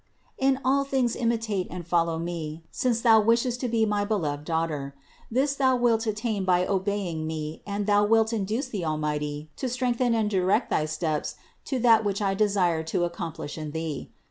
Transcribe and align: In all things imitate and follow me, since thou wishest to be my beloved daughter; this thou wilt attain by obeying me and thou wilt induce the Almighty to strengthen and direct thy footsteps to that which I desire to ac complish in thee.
In 0.39 0.59
all 0.65 0.83
things 0.83 1.15
imitate 1.15 1.67
and 1.69 1.85
follow 1.87 2.17
me, 2.17 2.63
since 2.71 3.01
thou 3.01 3.21
wishest 3.21 3.59
to 3.59 3.67
be 3.67 3.85
my 3.85 4.03
beloved 4.03 4.45
daughter; 4.45 4.95
this 5.29 5.53
thou 5.53 5.75
wilt 5.75 6.07
attain 6.07 6.43
by 6.43 6.65
obeying 6.65 7.27
me 7.27 7.61
and 7.67 7.85
thou 7.85 8.03
wilt 8.03 8.33
induce 8.33 8.67
the 8.67 8.83
Almighty 8.83 9.51
to 9.57 9.69
strengthen 9.69 10.15
and 10.15 10.27
direct 10.27 10.71
thy 10.71 10.85
footsteps 10.87 11.35
to 11.65 11.77
that 11.81 12.03
which 12.03 12.19
I 12.19 12.33
desire 12.33 12.81
to 12.81 13.05
ac 13.05 13.13
complish 13.13 13.59
in 13.59 13.73
thee. 13.73 14.09